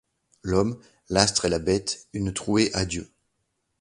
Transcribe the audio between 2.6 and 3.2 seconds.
a Dieu!